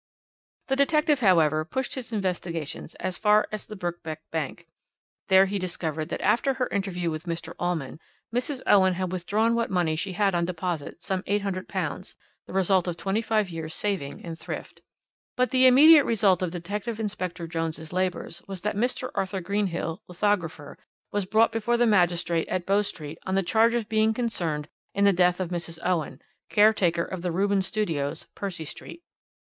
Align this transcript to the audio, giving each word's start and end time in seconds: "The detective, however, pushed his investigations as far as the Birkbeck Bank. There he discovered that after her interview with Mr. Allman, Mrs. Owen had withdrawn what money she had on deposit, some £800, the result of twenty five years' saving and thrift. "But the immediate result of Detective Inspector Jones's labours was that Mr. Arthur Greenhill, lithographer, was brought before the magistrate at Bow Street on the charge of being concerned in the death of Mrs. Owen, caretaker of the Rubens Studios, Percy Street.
"The 0.69 0.75
detective, 0.75 1.19
however, 1.19 1.63
pushed 1.63 1.93
his 1.93 2.11
investigations 2.11 2.95
as 2.95 3.19
far 3.19 3.47
as 3.51 3.67
the 3.67 3.75
Birkbeck 3.75 4.21
Bank. 4.31 4.65
There 5.27 5.45
he 5.45 5.59
discovered 5.59 6.09
that 6.09 6.21
after 6.21 6.55
her 6.55 6.65
interview 6.69 7.11
with 7.11 7.25
Mr. 7.25 7.53
Allman, 7.59 7.99
Mrs. 8.33 8.61
Owen 8.65 8.95
had 8.95 9.11
withdrawn 9.11 9.53
what 9.53 9.69
money 9.69 9.95
she 9.95 10.13
had 10.13 10.33
on 10.33 10.43
deposit, 10.45 11.03
some 11.03 11.21
£800, 11.27 12.15
the 12.47 12.51
result 12.53 12.87
of 12.87 12.97
twenty 12.97 13.21
five 13.21 13.51
years' 13.51 13.75
saving 13.75 14.25
and 14.25 14.39
thrift. 14.39 14.81
"But 15.37 15.51
the 15.51 15.67
immediate 15.67 16.05
result 16.05 16.41
of 16.41 16.49
Detective 16.49 16.99
Inspector 16.99 17.45
Jones's 17.49 17.93
labours 17.93 18.41
was 18.47 18.61
that 18.61 18.75
Mr. 18.75 19.11
Arthur 19.13 19.39
Greenhill, 19.39 20.01
lithographer, 20.07 20.79
was 21.11 21.27
brought 21.27 21.51
before 21.51 21.77
the 21.77 21.85
magistrate 21.85 22.47
at 22.47 22.65
Bow 22.65 22.81
Street 22.81 23.19
on 23.27 23.35
the 23.35 23.43
charge 23.43 23.75
of 23.75 23.87
being 23.87 24.15
concerned 24.15 24.67
in 24.95 25.05
the 25.05 25.13
death 25.13 25.39
of 25.39 25.51
Mrs. 25.51 25.77
Owen, 25.85 26.19
caretaker 26.49 27.03
of 27.03 27.21
the 27.21 27.31
Rubens 27.31 27.67
Studios, 27.67 28.25
Percy 28.33 28.65
Street. 28.65 29.03